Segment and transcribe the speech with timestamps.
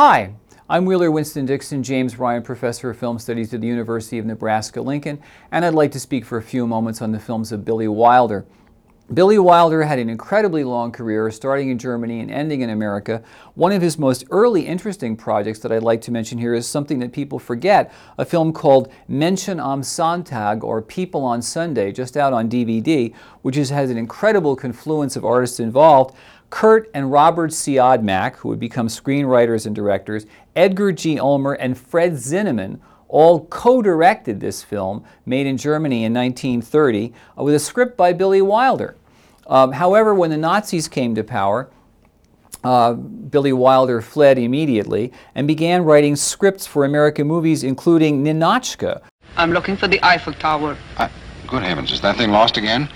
[0.00, 0.34] Hi,
[0.68, 5.20] I'm Wheeler Winston Dixon, James Ryan Professor of Film Studies at the University of Nebraska-Lincoln,
[5.50, 8.46] and I'd like to speak for a few moments on the films of Billy Wilder.
[9.14, 13.22] Billy Wilder had an incredibly long career, starting in Germany and ending in America.
[13.54, 16.98] One of his most early interesting projects that I'd like to mention here is something
[16.98, 22.34] that people forget, a film called Menschen am Sonntag, or People on Sunday, just out
[22.34, 26.14] on DVD, which is, has an incredible confluence of artists involved.
[26.50, 31.18] Kurt and Robert Siodmak, who would become screenwriters and directors, Edgar G.
[31.18, 37.54] Ulmer, and Fred Zinnemann, all co-directed this film, made in Germany in 1930, uh, with
[37.54, 38.96] a script by Billy Wilder.
[39.46, 41.70] Um, however, when the Nazis came to power,
[42.64, 49.00] uh, Billy Wilder fled immediately and began writing scripts for American movies, including Ninotchka.
[49.36, 50.76] I'm looking for the Eiffel Tower.
[50.96, 51.08] Uh,
[51.46, 52.88] good heavens, is that thing lost again?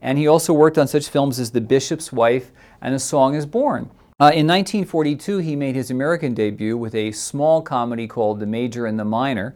[0.00, 3.44] And he also worked on such films as The Bishop's Wife and A Song is
[3.44, 3.90] Born.
[4.18, 8.86] Uh, in 1942, he made his American debut with a small comedy called The Major
[8.86, 9.54] and the Minor,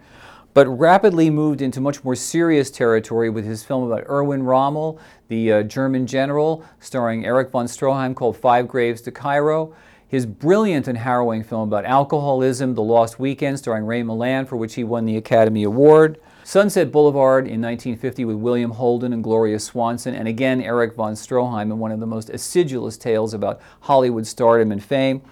[0.53, 5.51] but rapidly moved into much more serious territory with his film about Erwin Rommel, the
[5.51, 9.75] uh, German general, starring Erich von Stroheim called Five Graves to Cairo.
[10.07, 14.75] His brilliant and harrowing film about alcoholism, The Lost Weekend, starring Ray Milland, for which
[14.75, 16.21] he won the Academy Award.
[16.51, 21.71] Sunset Boulevard in 1950 with William Holden and Gloria Swanson, and again Erich von Stroheim
[21.71, 25.23] in one of the most acidulous tales about Hollywood stardom and fame.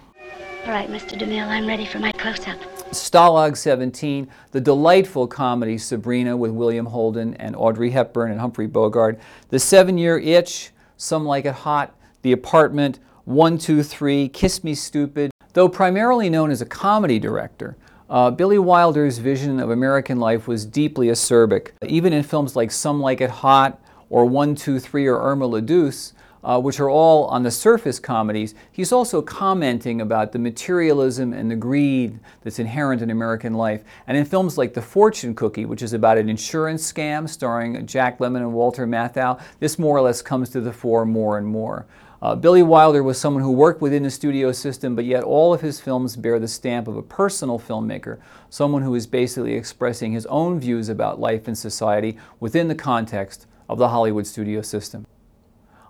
[0.65, 1.19] All right, Mr.
[1.19, 2.57] DeMille, I'm ready for my close-up.
[2.91, 9.19] Stalag 17, the delightful comedy Sabrina with William Holden and Audrey Hepburn and Humphrey Bogart,
[9.49, 15.31] The Seven-Year Itch, Some Like It Hot, The Apartment, One, Two, Three, Kiss Me Stupid.
[15.51, 17.75] Though primarily known as a comedy director,
[18.09, 21.71] uh, Billy Wilder's vision of American life was deeply acerbic.
[21.85, 23.79] Even in films like Some Like It Hot
[24.09, 27.99] or One, Two, Three or Irma la Douce, uh, which are all on the surface
[27.99, 33.83] comedies, he's also commenting about the materialism and the greed that's inherent in American life.
[34.07, 38.19] And in films like The Fortune Cookie, which is about an insurance scam starring Jack
[38.19, 41.85] Lemmon and Walter Matthau, this more or less comes to the fore more and more.
[42.21, 45.61] Uh, Billy Wilder was someone who worked within the studio system, but yet all of
[45.61, 48.19] his films bear the stamp of a personal filmmaker,
[48.49, 53.47] someone who is basically expressing his own views about life and society within the context
[53.69, 55.07] of the Hollywood studio system.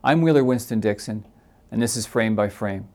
[0.04, 1.26] I'm Wheeler Winston Dixon,
[1.72, 2.90] and this is Frame by Frame.